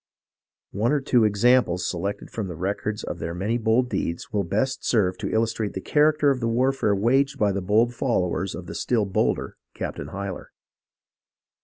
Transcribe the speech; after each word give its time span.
One 0.71 0.91
or 0.91 0.99
two 0.99 1.25
examples 1.25 1.85
selected 1.87 2.31
from 2.31 2.47
the 2.47 2.55
records 2.55 3.03
of 3.03 3.19
their 3.19 3.35
many 3.35 3.59
bold 3.59 3.87
deeds, 3.87 4.33
will 4.33 4.43
best 4.43 4.83
serve 4.83 5.15
to 5.19 5.29
illustrate 5.31 5.73
the 5.73 5.79
character 5.79 6.31
of 6.31 6.39
the 6.39 6.47
warfare 6.47 6.95
waged 6.95 7.37
by 7.37 7.51
the 7.51 7.61
bold 7.61 7.93
followers 7.93 8.55
of 8.55 8.65
the 8.65 8.73
still 8.73 9.05
bolder 9.05 9.57
Captain 9.75 10.07
Hyler. 10.07 10.47